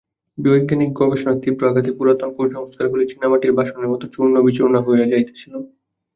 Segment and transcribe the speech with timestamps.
[0.37, 5.53] বৈজ্ঞানিক গবেষণার তীব্র আঘাতে পুরাতন কুসংস্কারগুলি চীনামাটির বাসনের মত চূর্ণ-বিচূর্ণ হইয়া যাইতেছিল।